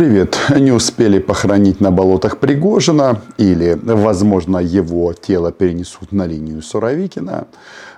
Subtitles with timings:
[0.00, 0.38] Привет.
[0.56, 7.46] Не успели похоронить на болотах Пригожина или, возможно, его тело перенесут на линию Суровикина.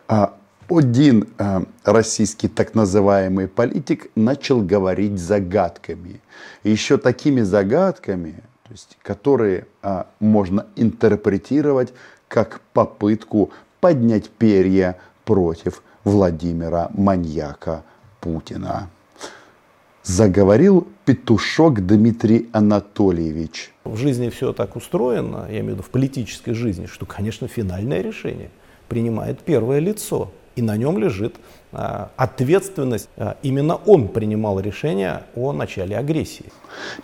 [0.08, 0.34] А
[0.68, 6.20] один а, российский так называемый политик начал говорить загадками.
[6.64, 11.94] Еще такими загадками, то есть, которые а, можно интерпретировать
[12.26, 17.84] как попытку поднять перья против Владимира маньяка
[18.20, 18.90] Путина
[20.02, 23.72] заговорил петушок Дмитрий Анатольевич.
[23.84, 28.02] В жизни все так устроено, я имею в виду в политической жизни, что, конечно, финальное
[28.02, 28.50] решение
[28.88, 30.30] принимает первое лицо.
[30.54, 31.36] И на нем лежит
[31.72, 33.08] а, ответственность.
[33.16, 36.52] А, именно он принимал решение о начале агрессии.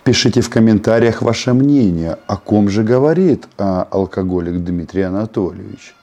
[0.03, 5.95] Пишите в комментариях ваше мнение, о ком же говорит а, алкоголик Дмитрий Анатольевич.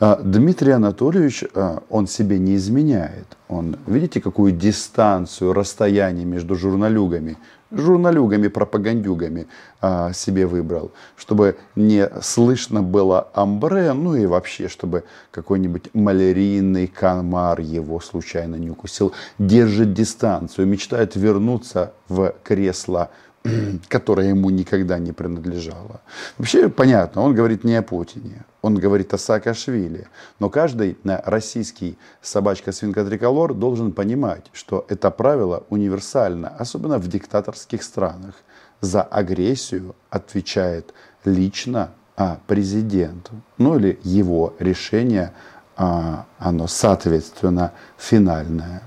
[0.00, 3.36] А, Дмитрий Анатольевич, а, он себе не изменяет.
[3.48, 7.36] Он, видите, какую дистанцию, расстояние между журналюгами,
[7.70, 9.46] журналюгами, пропагандюгами
[9.80, 17.60] а, себе выбрал, чтобы не слышно было амбре, ну и вообще, чтобы какой-нибудь малярийный канмар
[17.60, 19.12] его случайно не укусил.
[19.38, 23.10] Держит дистанцию, мечтает вернуться в кресло
[23.88, 26.00] которая ему никогда не принадлежала.
[26.38, 30.06] Вообще понятно, он говорит не о Путине, он говорит о Саакашвили.
[30.38, 38.34] Но каждый российский собачка-свинка триколор должен понимать, что это правило универсально, особенно в диктаторских странах.
[38.80, 40.92] За агрессию отвечает
[41.24, 43.30] лично а, президент.
[43.58, 45.32] Ну или его решение,
[45.76, 48.82] а, оно соответственно финальное.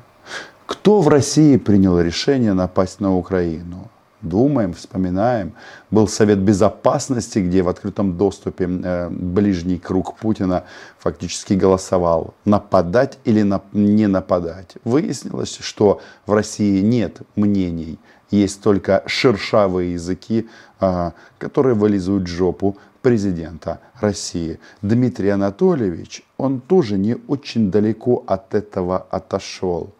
[0.65, 3.89] Кто в России принял решение напасть на Украину?
[4.29, 5.53] Думаем, вспоминаем.
[5.91, 10.63] Был Совет Безопасности, где в открытом доступе э, ближний круг Путина
[10.99, 14.75] фактически голосовал, нападать или не нападать.
[14.83, 17.99] Выяснилось, что в России нет мнений,
[18.31, 20.47] есть только шершавые языки,
[20.81, 24.59] э, которые вылизывают жопу президента России.
[24.81, 29.93] Дмитрий Анатольевич, он тоже не очень далеко от этого отошел.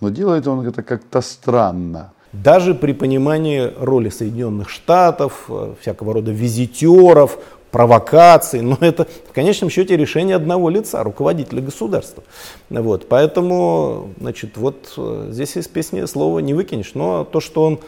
[0.00, 2.12] Но делает он это как-то странно.
[2.32, 7.38] Даже при понимании роли Соединенных Штатов, э, всякого рода визитеров,
[7.72, 12.22] провокаций, но это в конечном счете решение одного лица, руководителя государства.
[12.70, 17.80] Вот, поэтому, значит, вот э, здесь из песни слова не выкинешь, но то, что он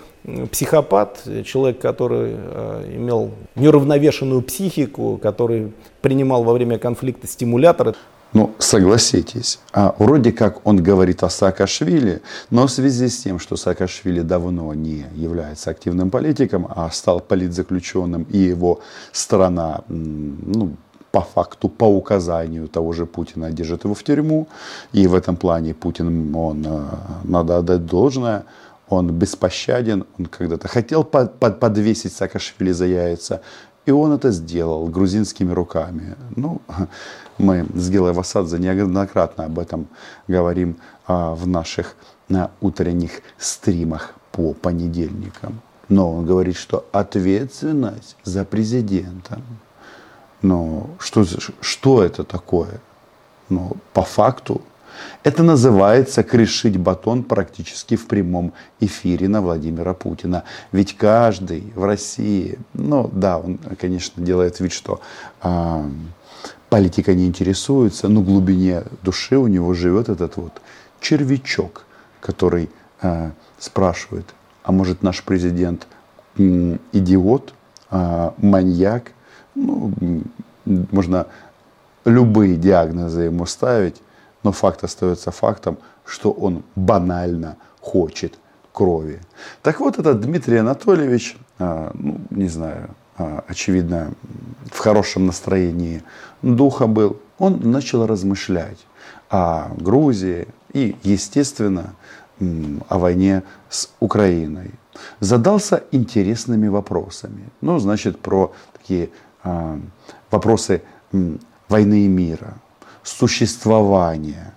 [0.50, 7.94] психопат, человек, который э, имел неуравновешенную психику, который принимал во время конфликта стимуляторы,
[8.34, 13.56] ну, согласитесь, а вроде как он говорит о Саакашвили, но в связи с тем, что
[13.56, 18.80] Саакашвили давно не является активным политиком, а стал политзаключенным, и его
[19.12, 20.76] страна, ну,
[21.12, 24.48] по факту, по указанию того же Путина держит его в тюрьму,
[24.92, 26.82] и в этом плане Путин, он, э,
[27.22, 28.42] надо отдать должное,
[28.88, 33.40] он беспощаден, он когда-то хотел подвесить Саакашвили за яйца,
[33.86, 36.16] и он это сделал грузинскими руками.
[36.36, 36.60] Ну,
[37.38, 39.86] мы с Гилой Васадзе неоднократно об этом
[40.28, 41.96] говорим а, в наших
[42.28, 45.60] на утренних стримах по понедельникам.
[45.88, 49.40] Но он говорит, что ответственность за президента.
[50.40, 51.24] Но что,
[51.60, 52.80] что это такое?
[53.50, 54.62] Ну, по факту
[55.22, 60.44] это называется крышить батон практически в прямом эфире на Владимира Путина.
[60.72, 65.00] Ведь каждый в России, ну да, он, конечно, делает вид, что
[65.42, 65.82] э,
[66.68, 70.52] политика не интересуется, но в глубине души у него живет этот вот
[71.00, 71.84] червячок,
[72.20, 72.68] который
[73.02, 74.26] э, спрашивает,
[74.62, 75.86] а может наш президент
[76.36, 77.54] э, идиот,
[77.90, 79.12] э, маньяк,
[79.54, 79.92] ну,
[80.64, 81.26] можно
[82.04, 83.96] любые диагнозы ему ставить,
[84.44, 88.38] но факт остается фактом, что он банально хочет
[88.72, 89.20] крови.
[89.62, 94.12] Так вот, этот Дмитрий Анатольевич, а, ну, не знаю, а, очевидно,
[94.70, 96.02] в хорошем настроении
[96.42, 98.78] духа был, он начал размышлять
[99.30, 101.94] о Грузии и, естественно,
[102.88, 104.72] о войне с Украиной.
[105.20, 107.48] Задался интересными вопросами.
[107.60, 109.08] Ну, значит, про такие
[109.42, 109.80] а,
[110.30, 110.82] вопросы
[111.68, 112.54] войны и мира
[113.04, 114.52] существования.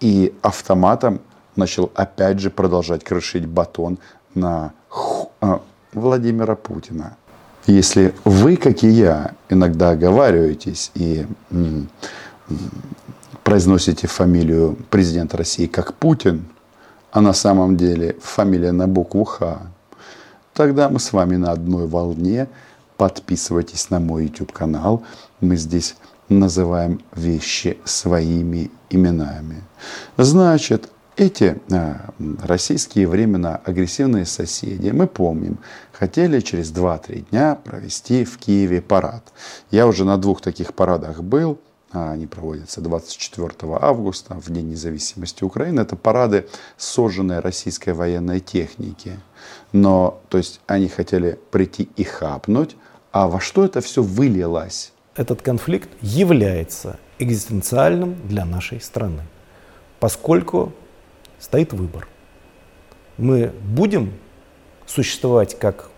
[0.00, 1.20] И автоматом
[1.56, 3.98] начал опять же продолжать крышить батон
[4.34, 4.72] на
[5.40, 5.62] а,
[5.92, 7.16] Владимира Путина.
[7.66, 11.26] Если вы, как и я, иногда оговариваетесь и
[13.44, 16.46] произносите фамилию президента России как Путин,
[17.12, 19.60] а на самом деле фамилия на букву Х,
[20.54, 22.48] тогда мы с вами на одной волне.
[22.96, 25.02] Подписывайтесь на мой YouTube канал.
[25.40, 25.96] Мы здесь
[26.30, 29.62] называем вещи своими именами.
[30.16, 31.60] Значит, эти
[32.42, 35.58] российские временно агрессивные соседи, мы помним,
[35.92, 39.32] хотели через 2-3 дня провести в Киеве парад.
[39.70, 41.58] Я уже на двух таких парадах был.
[41.92, 43.50] Они проводятся 24
[43.80, 45.80] августа, в День независимости Украины.
[45.80, 46.46] Это парады
[46.76, 49.18] сожженной российской военной техники.
[49.72, 52.76] Но, то есть, они хотели прийти и хапнуть.
[53.10, 54.92] А во что это все вылилось?
[55.20, 59.20] Этот конфликт является экзистенциальным для нашей страны,
[59.98, 60.72] поскольку
[61.38, 62.08] стоит выбор.
[63.18, 64.14] Мы будем
[64.86, 65.90] существовать как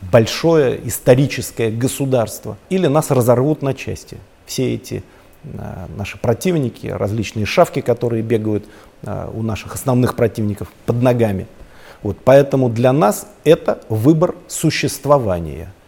[0.00, 4.18] большое историческое государство, или нас разорвут на части.
[4.44, 5.04] Все эти
[5.44, 8.64] а, наши противники, различные шавки, которые бегают
[9.04, 11.46] а, у наших основных противников под ногами.
[12.02, 15.72] Вот, поэтому для нас это выбор существования–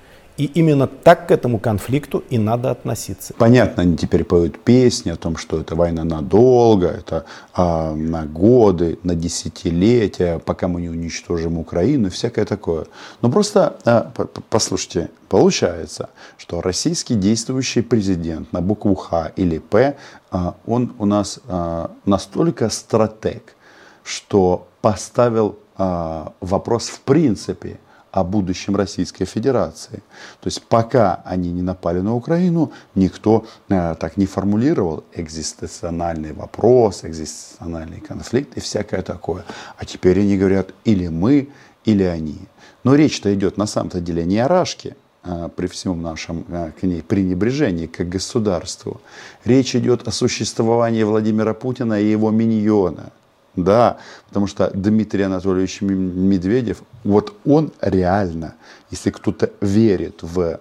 [0.43, 3.33] и именно так к этому конфликту и надо относиться.
[3.39, 8.99] Понятно, они теперь поют песни о том, что это война надолго, это а, на годы,
[9.05, 12.87] на десятилетия, пока мы не уничтожим Украину всякое такое.
[13.21, 14.13] Но просто а,
[14.51, 19.95] послушайте, получается, что российский действующий президент на букву Х или П,
[20.33, 23.55] а, он у нас а, настолько стратег,
[24.03, 27.79] что поставил а, вопрос в принципе–
[28.13, 30.03] о будущем Российской Федерации.
[30.41, 37.05] То есть пока они не напали на Украину, никто э, так не формулировал экзистенциональный вопрос,
[37.05, 39.45] экзистенциональный конфликт и всякое такое.
[39.79, 41.49] А теперь они говорят или мы,
[41.87, 42.39] или они.
[42.85, 44.95] Но речь-то идет на самом-то деле не о Рашке,
[45.25, 49.01] э, при всем нашем э, к ней пренебрежении к государству.
[49.45, 53.11] Речь идет о существовании Владимира Путина и его миньона–
[53.57, 58.55] да, потому что Дмитрий Анатольевич Медведев, вот он реально,
[58.91, 60.59] если кто-то верит в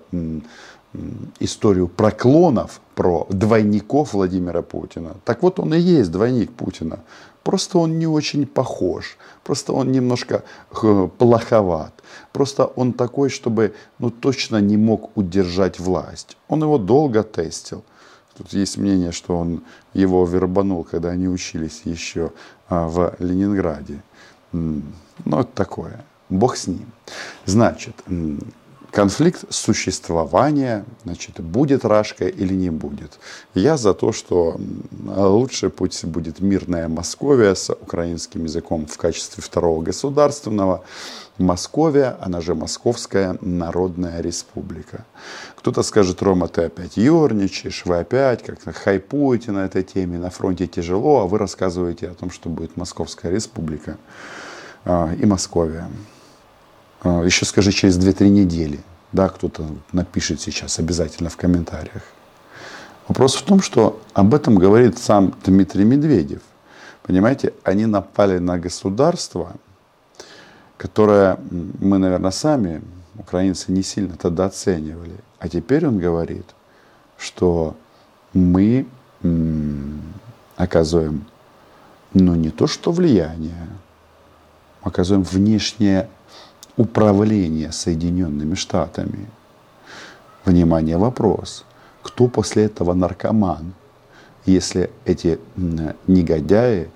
[1.40, 7.00] историю про клонов, про двойников Владимира Путина, так вот он и есть двойник Путина.
[7.44, 10.44] Просто он не очень похож, просто он немножко
[11.18, 11.94] плоховат,
[12.32, 16.38] просто он такой, чтобы ну, точно не мог удержать власть.
[16.50, 17.84] Он его долго тестил.
[18.38, 19.64] Тут есть мнение, что он
[19.94, 22.32] его вербанул, когда они учились еще
[22.70, 24.02] а, в Ленинграде.
[24.52, 24.84] Ну,
[25.26, 26.04] это такое.
[26.30, 26.86] Бог с ним.
[27.46, 27.96] Значит,
[28.92, 33.20] конфликт существования, значит, будет Рашка или не будет.
[33.54, 34.60] Я за то, что
[35.06, 40.84] лучше пусть будет мирная Московия с украинским языком в качестве второго государственного.
[41.44, 45.06] Московия, она же Московская Народная Республика.
[45.56, 50.68] Кто-то скажет, Рома, ты опять ерничаешь, вы опять как-то хайпуете на этой теме, на фронте
[50.68, 53.98] тяжело, а вы рассказываете о том, что будет Московская Республика
[54.86, 55.88] а, и Московия.
[57.04, 58.80] А, еще скажи через 2-3 недели.
[59.12, 62.04] Да, кто-то напишет сейчас обязательно в комментариях.
[63.08, 66.42] Вопрос в том, что об этом говорит сам Дмитрий Медведев.
[67.04, 69.54] Понимаете, они напали на государство,
[70.82, 71.38] которое
[71.80, 72.82] мы, наверное, сами,
[73.16, 75.14] украинцы, не сильно тогда оценивали.
[75.38, 76.56] А теперь он говорит,
[77.20, 77.76] что
[78.34, 78.88] мы
[80.56, 81.28] оказываем,
[82.16, 83.68] ну не то что влияние,
[84.82, 86.10] оказываем внешнее
[86.78, 89.28] управление Соединенными Штатами.
[90.46, 91.64] Внимание, вопрос.
[92.02, 93.76] Кто после этого наркоман,
[94.48, 95.40] если эти
[96.08, 96.90] негодяи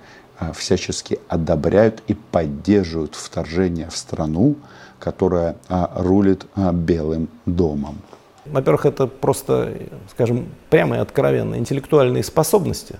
[0.54, 4.56] всячески одобряют и поддерживают вторжение в страну,
[4.98, 7.98] которая а, рулит а, Белым домом?
[8.44, 9.72] Во-первых, это просто,
[10.10, 12.96] скажем, прямо и откровенно интеллектуальные способности,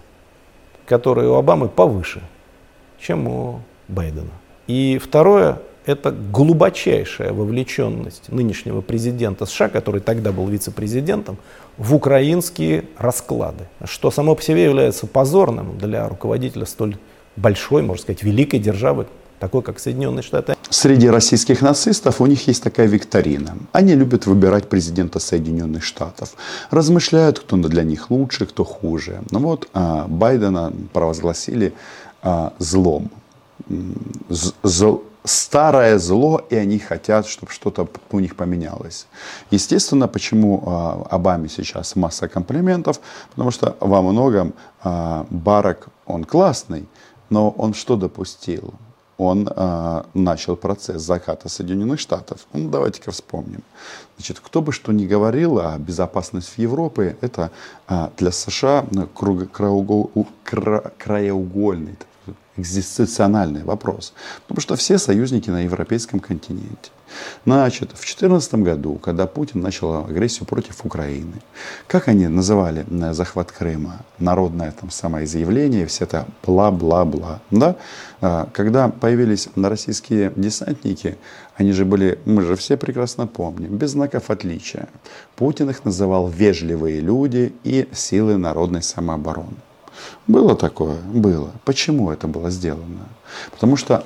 [0.86, 2.22] которые у Обамы повыше,
[2.98, 4.32] чем у Байдена.
[4.66, 11.38] И второе, это глубочайшая вовлеченность нынешнего президента США, который тогда был вице-президентом,
[11.76, 16.96] в украинские расклады, что само по себе является позорным для руководителя столь
[17.36, 19.06] большой, можно сказать, великой державы,
[19.38, 20.56] такой как Соединенные Штаты.
[20.70, 23.56] Среди российских нацистов у них есть такая викторина.
[23.72, 26.34] Они любят выбирать президента Соединенных Штатов.
[26.70, 29.20] Размышляют, кто для них лучше, кто хуже.
[29.30, 31.74] Ну вот а, Байдена провозгласили
[32.22, 33.10] а, злом.
[34.28, 39.06] З, старое зло, и они хотят, чтобы что-то у них поменялось.
[39.50, 43.00] Естественно, почему а, Обаме сейчас масса комплиментов,
[43.30, 46.86] потому что во многом а, Барак, он классный,
[47.30, 48.74] но он что допустил?
[49.18, 52.46] Он а, начал процесс заката Соединенных Штатов.
[52.52, 53.62] Ну, давайте-ка вспомним.
[54.18, 57.50] Значит, кто бы что ни говорил, а безопасность в Европе это
[57.86, 60.10] а, для США круг, краеугол,
[60.44, 61.96] кра, краеугольный
[62.56, 64.12] экзистенциональный вопрос.
[64.46, 66.90] Потому что все союзники на европейском континенте.
[67.44, 71.34] Значит, в 2014 году, когда Путин начал агрессию против Украины,
[71.86, 74.00] как они называли захват Крыма?
[74.18, 77.40] Народное там самое заявление, все это бла-бла-бла.
[77.50, 77.76] Да?
[78.20, 81.16] А, когда появились российские десантники,
[81.56, 84.88] они же были, мы же все прекрасно помним, без знаков отличия.
[85.36, 89.56] Путин их называл вежливые люди и силы народной самообороны.
[90.26, 90.96] Было такое?
[91.02, 91.50] Было.
[91.64, 93.06] Почему это было сделано?
[93.52, 94.04] Потому что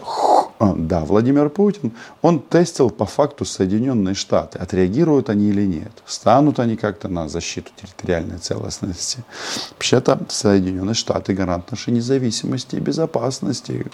[0.63, 6.59] а, да, Владимир Путин, он тестил по факту Соединенные Штаты, отреагируют они или нет, станут
[6.59, 9.25] они как-то на защиту территориальной целостности.
[9.71, 13.87] Вообще-то Соединенные Штаты гарант нашей независимости и безопасности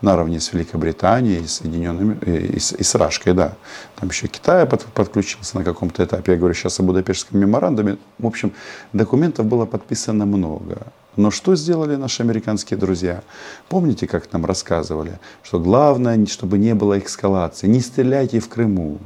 [0.00, 3.54] наравне с Великобританией, и Соединенными, и, с, и с Рашкой, да.
[3.94, 7.96] Там еще Китай под, подключился на каком-то этапе, я говорю сейчас о Будапештском меморандуме.
[8.18, 8.52] В общем,
[8.92, 10.82] документов было подписано много.
[11.16, 13.22] Но что сделали наши американские друзья?
[13.68, 18.98] Помните, как нам рассказывали, что главное, чтобы не было эскалации, не стреляйте в Крыму.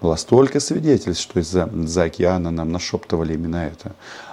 [0.00, 3.92] Было столько свидетельств, что из-за за океана нам нашептывали именно это.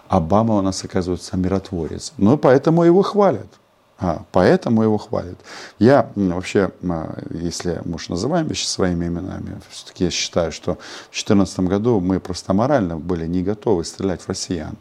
[0.10, 2.12] Обама у нас, оказывается, миротворец.
[2.18, 3.48] Ну, поэтому его хвалят.
[3.98, 5.38] А, поэтому его хвалят.
[5.78, 11.14] Я вообще, а, если мы уж называем вещи своими именами, все-таки я считаю, что в
[11.14, 14.76] 2014 году мы просто морально были не готовы стрелять в россиян.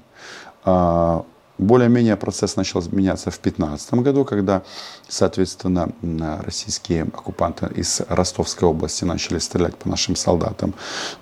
[1.61, 4.63] Более-менее процесс начал меняться в 2015 году, когда,
[5.09, 5.93] соответственно,
[6.43, 10.73] российские оккупанты из Ростовской области начали стрелять по нашим солдатам.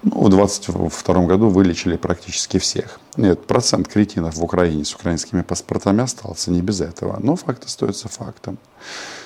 [0.04, 3.00] Ну, в 2022 году вылечили практически всех.
[3.16, 7.18] Нет, процент кретинов в Украине с украинскими паспортами остался не без этого.
[7.21, 8.59] Но факт остается фактом.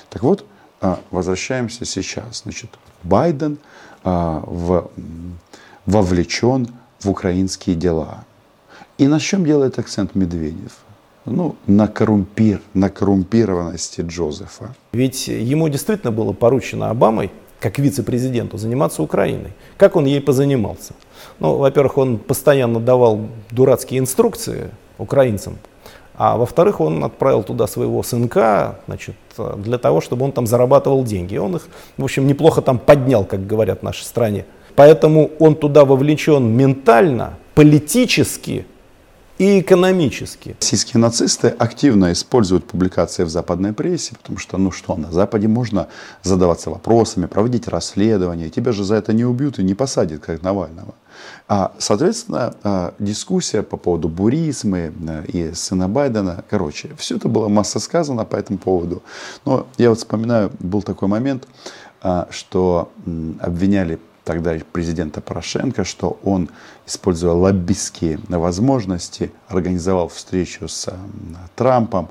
[0.08, 0.46] Так вот,
[0.80, 2.40] а, возвращаемся сейчас.
[2.44, 2.70] Значит,
[3.02, 3.58] Байден
[4.02, 4.90] а, в,
[5.84, 6.68] вовлечен
[7.00, 8.24] в украинские дела.
[8.96, 10.72] И на чем делает акцент Медведев?
[11.24, 14.74] Ну, на, коррумпир, на коррумпированности Джозефа.
[14.92, 19.52] Ведь ему действительно было поручено Обамой, как вице-президенту, заниматься Украиной.
[19.76, 20.94] Как он ей позанимался?
[21.38, 25.58] Ну, во-первых, он постоянно давал дурацкие инструкции украинцам,
[26.14, 29.16] а во-вторых, он отправил туда своего сынка значит,
[29.56, 31.36] для того, чтобы он там зарабатывал деньги.
[31.36, 34.44] Он их, в общем, неплохо там поднял, как говорят в нашей стране.
[34.74, 38.66] Поэтому он туда вовлечен ментально, политически,
[39.38, 40.56] и экономически.
[40.60, 45.88] Российские нацисты активно используют публикации в западной прессе, потому что, ну что, на Западе можно
[46.22, 50.94] задаваться вопросами, проводить расследования, тебя же за это не убьют и не посадят, как Навального.
[51.48, 57.48] А, соответственно, а, дискуссия по поводу буризмы э, и сына Байдена, короче, все это было
[57.48, 59.02] масса сказано по этому поводу.
[59.44, 61.46] Но я вот вспоминаю, был такой момент,
[62.00, 62.90] а, что
[63.40, 66.48] обвиняли тогда президента Порошенко, что он,
[66.86, 70.92] используя лоббистские возможности, организовал встречу с
[71.56, 72.08] Трампом.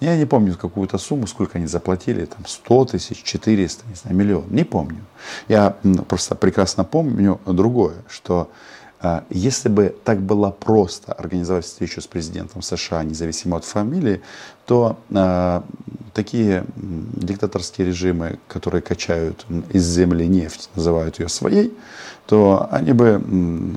[0.00, 4.44] Я не помню какую-то сумму, сколько они заплатили, там 100 тысяч, 400, не знаю, миллион,
[4.50, 5.00] не помню.
[5.48, 5.76] Я
[6.08, 8.50] просто прекрасно помню другое, что
[9.30, 14.20] если бы так было просто организовать встречу с президентом США, независимо от фамилии,
[14.66, 15.60] то э,
[16.14, 21.76] такие диктаторские режимы, которые качают из земли нефть, называют ее своей,
[22.26, 23.14] то они бы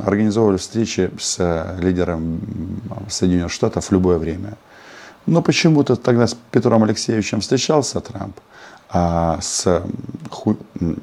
[0.05, 2.39] организовывали встречи с лидером
[3.09, 4.57] Соединенных Штатов в любое время.
[5.25, 8.39] Но почему-то тогда с Петром Алексеевичем встречался Трамп,
[8.89, 9.83] а с,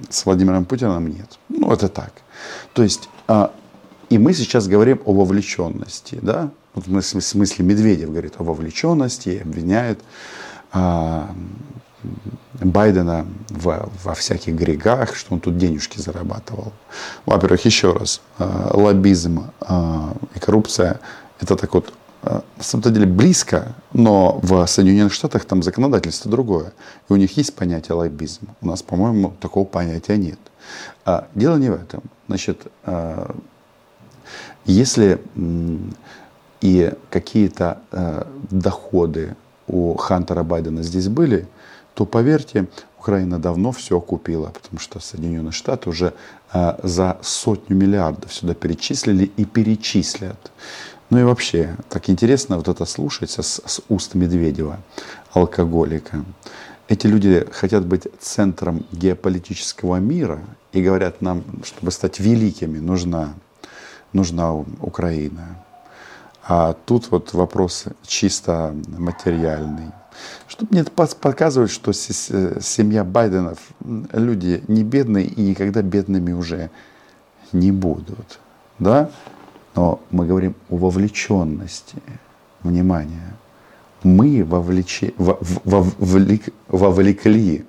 [0.08, 1.38] с Владимиром Путиным нет.
[1.50, 2.12] Ну, это так.
[2.72, 3.52] То есть а,
[4.10, 6.18] и мы сейчас говорим о вовлеченности.
[6.22, 6.50] Да?
[6.74, 10.00] Вот в смысле Медведев говорит о вовлеченности и обвиняет
[10.72, 11.30] а,
[12.54, 16.72] Байдена в, во всяких грегах, что он тут денежки зарабатывал.
[17.26, 21.00] Во-первых, еще раз, а, лоббизм а, и коррупция
[21.40, 21.92] это так вот
[22.22, 26.72] а, на самом деле близко, но в Соединенных Штатах там законодательство другое.
[27.08, 28.48] И у них есть понятие лоббизм.
[28.60, 30.38] У нас, по-моему, такого понятия нет.
[31.04, 32.02] А, дело не в этом.
[32.28, 33.36] Значит, а,
[34.64, 35.20] если
[36.60, 41.46] и какие-то э, доходы у Хантера Байдена здесь были,
[41.94, 46.14] то поверьте, Украина давно все купила, потому что Соединенные Штаты уже
[46.54, 50.50] э, за сотню миллиардов сюда перечислили и перечислят.
[51.10, 54.78] Ну и вообще, так интересно вот это слушать с, с уст Медведева,
[55.34, 56.24] алкоголика.
[56.88, 60.40] Эти люди хотят быть центром геополитического мира
[60.72, 63.34] и говорят нам, чтобы стать великими, нужна
[64.14, 65.56] нужна Украина.
[66.46, 69.90] А тут вот вопрос чисто материальный.
[70.46, 73.58] Чтобы мне показывать, что семья Байденов
[74.12, 76.70] люди не бедные и никогда бедными уже
[77.52, 78.38] не будут.
[78.78, 79.10] Да?
[79.74, 81.96] Но мы говорим о вовлеченности
[82.62, 83.34] внимания.
[84.04, 87.64] мы вовлече, вовлек, вовлекли,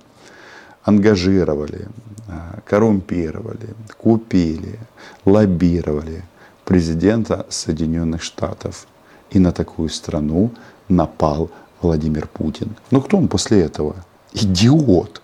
[0.83, 1.87] ангажировали,
[2.27, 4.79] а, коррумпировали, купили,
[5.23, 6.23] лоббировали
[6.65, 8.87] президента Соединенных Штатов.
[9.31, 10.51] И на такую страну
[10.89, 11.49] напал
[11.81, 12.75] Владимир Путин.
[12.91, 13.95] Ну кто он после этого?
[14.33, 15.21] Идиот.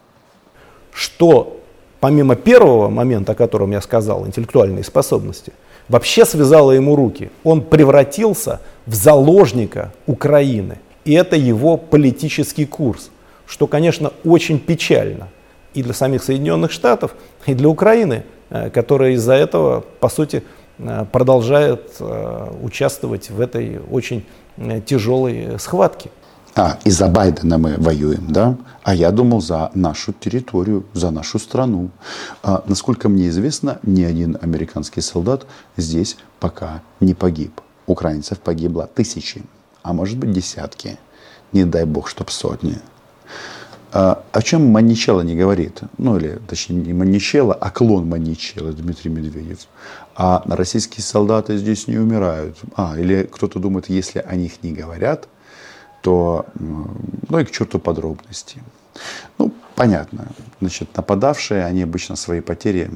[0.91, 1.61] Что
[1.99, 5.53] помимо первого момента, о котором я сказал, интеллектуальные способности,
[5.87, 7.31] вообще связало ему руки.
[7.43, 10.79] Он превратился в заложника Украины.
[11.05, 13.09] И это его политический курс,
[13.45, 15.29] что, конечно, очень печально
[15.73, 20.43] и для самих Соединенных Штатов, и для Украины, э, которая из-за этого, по сути,
[21.11, 24.25] продолжает э, участвовать в этой очень
[24.85, 26.09] тяжелой схватке.
[26.53, 28.57] А, из-за Байдена мы воюем, да?
[28.83, 31.89] А я думал за нашу территорию, за нашу страну.
[32.43, 35.45] А, насколько мне известно, ни один американский солдат
[35.77, 37.61] здесь пока не погиб.
[37.87, 39.43] Украинцев погибло тысячи,
[39.81, 40.99] а может быть десятки.
[41.53, 42.77] Не дай бог, чтоб сотни.
[43.93, 45.81] А, о чем Маничелло не говорит?
[45.97, 49.67] Ну, или, точнее, не Маничелло, а клон Маничелло, Дмитрий Медведев.
[50.15, 52.57] А российские солдаты здесь не умирают.
[52.75, 55.27] А, или кто-то думает, если о них не говорят–
[56.01, 58.61] то, ну и к черту подробности.
[59.37, 60.27] Ну, понятно.
[60.59, 62.89] Значит, нападавшие, они обычно свои потери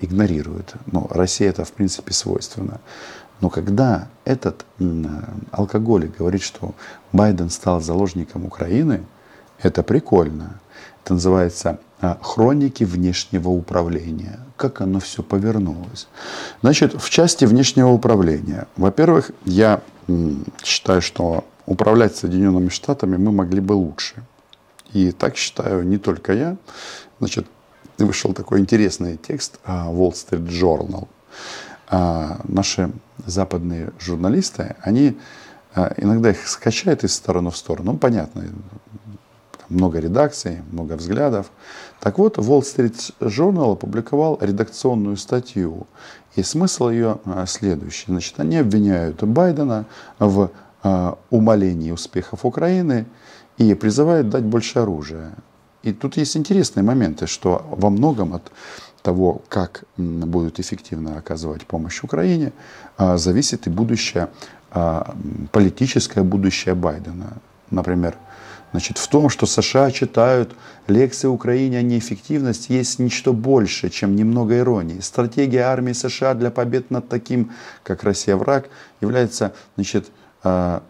[0.00, 0.74] игнорируют.
[0.86, 2.80] Ну, Россия это, в принципе, свойственно.
[3.40, 4.64] Но когда этот
[5.50, 6.74] алкоголик говорит, что
[7.12, 9.02] Байден стал заложником Украины,
[9.62, 10.60] это прикольно.
[11.04, 14.40] Это называется а, хроники внешнего управления.
[14.56, 16.08] Как оно все повернулось.
[16.62, 18.66] Значит, в части внешнего управления.
[18.76, 19.80] Во-первых, я
[20.62, 24.16] считаю, что управлять Соединенными Штатами мы могли бы лучше.
[24.92, 26.56] И так считаю не только я.
[27.18, 27.46] Значит,
[27.98, 31.06] вышел такой интересный текст а, Wall Street Journal.
[31.88, 32.90] А, наши
[33.26, 35.16] западные журналисты, они
[35.98, 37.92] иногда их скачают из стороны в сторону.
[37.92, 38.42] Ну, понятно,
[39.70, 41.50] много редакций, много взглядов.
[42.00, 45.86] Так вот, Wall Street Journal опубликовал редакционную статью.
[46.36, 48.04] И смысл ее следующий.
[48.08, 49.86] Значит, они обвиняют Байдена
[50.18, 50.50] в
[50.82, 53.04] Э, умолений успехов Украины
[53.58, 55.32] и призывают дать больше оружия.
[55.82, 58.50] И тут есть интересные моменты, что во многом от
[59.02, 62.52] того, как будут эффективно оказывать помощь Украине,
[62.96, 64.28] э, зависит и будущее,
[65.50, 67.32] политическое будущее Байдена.
[67.70, 68.14] Например,
[68.72, 70.54] Значит, в том, что США читают
[70.86, 75.00] лекции Украине о неэффективности, есть нечто больше, чем немного иронии.
[75.00, 77.52] Стратегия армии США для побед над таким,
[77.82, 78.68] как Россия враг,
[79.00, 80.10] является значит,
[80.42, 80.82] а,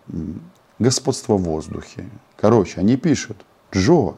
[0.79, 2.09] господство в воздухе.
[2.37, 3.39] Короче, они пишут,
[3.73, 4.15] Джо,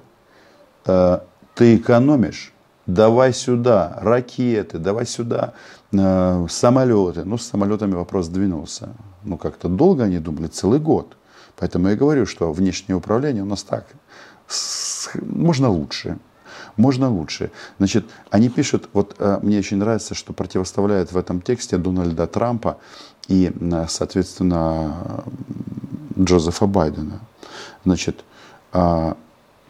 [0.84, 2.52] а, ты экономишь,
[2.86, 5.54] давай сюда ракеты, давай сюда
[5.96, 7.24] а, самолеты.
[7.24, 8.90] Ну, с самолетами вопрос двинулся.
[9.22, 11.16] Ну, как-то долго они думали, целый год.
[11.56, 13.86] Поэтому я говорю, что внешнее управление у нас так,
[15.14, 16.18] можно лучше.
[16.76, 17.50] Можно лучше.
[17.78, 22.78] Значит, они пишут, вот мне очень нравится, что противоставляют в этом тексте Дональда Трампа
[23.28, 23.52] и,
[23.88, 25.24] соответственно,
[26.18, 27.20] Джозефа Байдена.
[27.84, 28.24] Значит,
[28.72, 29.16] а,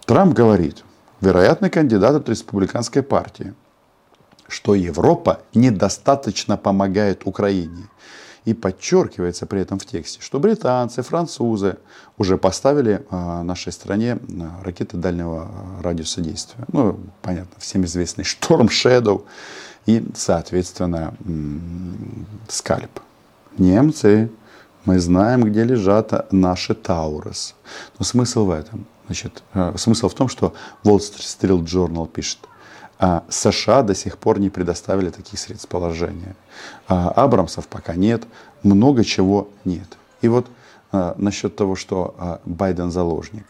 [0.07, 0.85] Трамп говорит,
[1.21, 3.55] вероятный кандидат от республиканской партии,
[4.49, 7.89] что Европа недостаточно помогает Украине.
[8.45, 11.79] И подчеркивается при этом в тексте, что британцы, французы
[12.19, 15.49] уже поставили а, нашей стране а, ракеты дальнего
[15.81, 16.65] радиуса действия.
[16.73, 19.25] Ну, понятно, всем известный Шторм Shadow
[19.87, 21.15] и, соответственно,
[22.49, 23.01] Скальп
[23.59, 24.31] немцы,
[24.85, 27.55] мы знаем, где лежат наши Таурус.
[27.99, 28.87] Но смысл в этом.
[29.07, 29.43] Значит,
[29.77, 32.39] смысл в том, что Wall Street Journal пишет,
[33.03, 36.37] а США до сих пор не предоставили таких средств положения.
[36.87, 38.23] А Абрамсов пока нет,
[38.63, 39.99] много чего нет.
[40.21, 40.47] И вот
[40.93, 43.45] а, насчет того, что а, Байден заложник.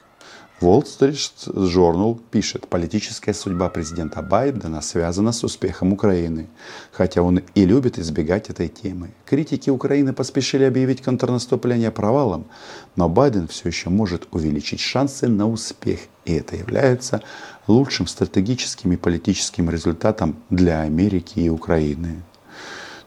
[0.63, 6.49] Wall Street Journal пишет, политическая судьба президента Байдена связана с успехом Украины,
[6.93, 9.11] хотя он и любит избегать этой темы.
[9.27, 12.47] Критики Украины поспешили объявить контрнаступление провалом,
[12.95, 17.23] но Байден все еще может увеличить шансы на успех, и это является
[17.67, 22.23] лучшим стратегическим и политическим результатом для Америки и Украины.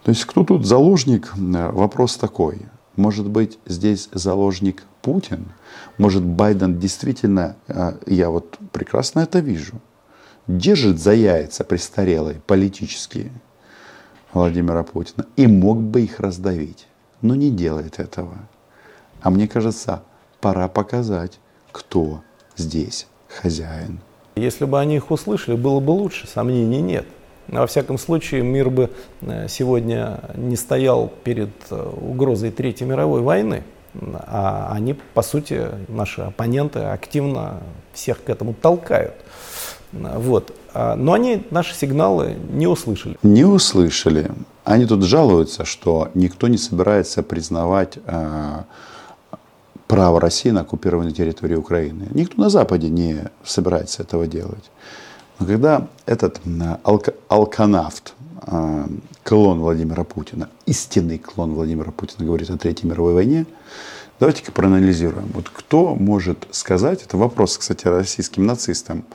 [0.03, 1.31] То есть кто тут заложник?
[1.35, 2.63] Вопрос такой.
[2.97, 5.45] Может быть, здесь заложник Путин?
[5.99, 9.75] Может, Байден действительно, а, я вот прекрасно это вижу,
[10.47, 13.31] держит за яйца престарелые политические
[14.33, 16.87] Владимира Путина и мог бы их раздавить,
[17.21, 18.35] но не делает этого.
[19.21, 20.01] А мне кажется,
[20.41, 21.39] пора показать,
[21.71, 22.23] кто
[22.57, 23.99] здесь хозяин.
[24.35, 27.05] Если бы они их услышали, было бы лучше, сомнений нет.
[27.47, 28.89] Во всяком случае, мир бы
[29.21, 33.61] э, сегодня не стоял перед э, угрозой Третьей мировой войны.
[34.01, 37.61] А они, по сути, наши оппоненты активно
[37.93, 39.13] всех к этому толкают.
[39.91, 40.53] Вот.
[40.73, 43.17] А, но они наши сигналы не услышали.
[43.23, 44.31] Не услышали.
[44.63, 48.63] Они тут жалуются, что никто не собирается признавать э,
[49.87, 52.07] право России на оккупированной территории Украины.
[52.11, 54.71] Никто на Западе не собирается этого делать.
[55.39, 56.41] Но когда этот
[56.83, 58.14] алк алканавт,
[59.23, 63.45] клон Владимира Путина, истинный клон Владимира Путина говорит о Третьей мировой войне,
[64.19, 65.27] давайте-ка проанализируем.
[65.33, 69.05] Вот кто может сказать, это вопрос, кстати, российским нацистам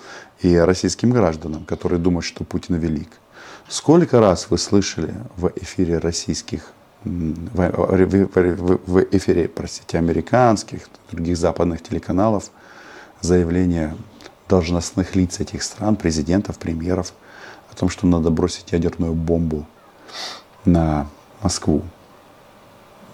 [0.40, 3.11] и российским гражданам, которые думают, что Путин велик.
[3.68, 7.11] Сколько раз вы слышали в эфире российских в
[9.11, 12.50] эфире, простите, американских, других западных телеканалов
[13.22, 13.96] заявления
[14.50, 17.14] должностных лиц этих стран, президентов, премьеров,
[17.81, 19.64] том, что надо бросить ядерную бомбу
[20.66, 21.07] на
[21.43, 21.83] Москву.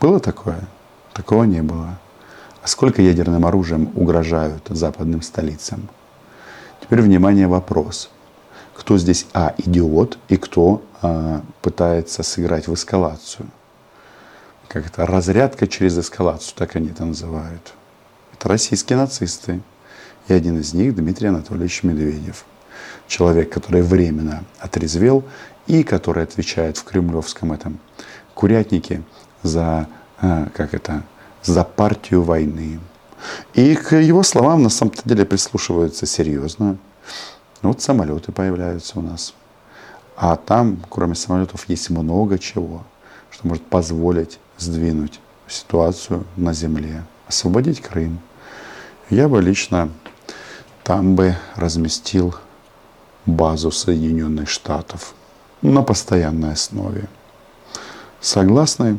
[0.01, 0.59] Было такое?
[1.13, 1.99] Такого не было.
[2.63, 5.89] А сколько ядерным оружием угрожают западным столицам?
[6.83, 8.11] Теперь, внимание, вопрос.
[8.75, 13.47] Кто здесь, а, идиот, и кто а, пытается сыграть в эскалацию?
[14.69, 17.73] как это, разрядка через эскалацию, так они это называют.
[18.33, 19.63] Это российские нацисты.
[20.27, 22.45] И один из них Дмитрий Анатольевич Медведев.
[23.07, 25.25] Человек, который временно отрезвел
[25.67, 27.79] и который отвечает в кремлевском этом
[28.35, 29.03] курятнике
[29.43, 29.89] за,
[30.21, 31.03] э, как это,
[31.43, 32.81] за партию войны.
[33.55, 36.77] И к его словам на самом деле прислушиваются серьезно.
[37.63, 39.35] Вот самолеты появляются у нас.
[40.17, 42.85] А там, кроме самолетов, есть много чего,
[43.31, 48.21] что может позволить сдвинуть ситуацию на земле, освободить Крым.
[49.11, 49.91] Я бы лично
[50.83, 52.35] там бы разместил
[53.26, 55.14] базу Соединенных Штатов
[55.62, 57.08] на постоянной основе.
[58.20, 58.98] Согласны?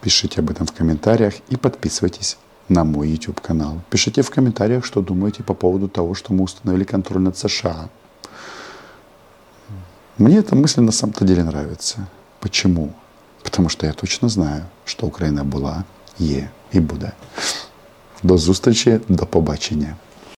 [0.00, 3.80] Пишите об этом в комментариях и подписывайтесь на мой YouTube канал.
[3.90, 7.88] Пишите в комментариях, что думаете по поводу того, что мы установили контроль над США.
[10.18, 12.06] Мне эта мысль на самом-то деле нравится.
[12.40, 12.92] Почему?
[13.42, 15.84] Потому що я точно знаю, що Україна була,
[16.18, 17.12] є і буде.
[18.22, 19.96] До зустрічі, до побачення.